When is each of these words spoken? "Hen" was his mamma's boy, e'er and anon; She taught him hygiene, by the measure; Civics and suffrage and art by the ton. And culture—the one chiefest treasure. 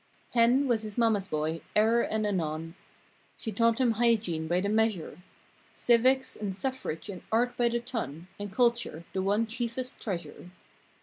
"Hen" 0.31 0.67
was 0.67 0.81
his 0.81 0.97
mamma's 0.97 1.27
boy, 1.27 1.61
e'er 1.77 2.01
and 2.01 2.25
anon; 2.25 2.73
She 3.37 3.51
taught 3.51 3.79
him 3.79 3.91
hygiene, 3.91 4.47
by 4.47 4.59
the 4.59 4.67
measure; 4.67 5.21
Civics 5.75 6.35
and 6.35 6.55
suffrage 6.55 7.07
and 7.07 7.21
art 7.31 7.55
by 7.55 7.69
the 7.69 7.79
ton. 7.79 8.27
And 8.39 8.51
culture—the 8.51 9.21
one 9.21 9.45
chiefest 9.45 9.99
treasure. 9.99 10.49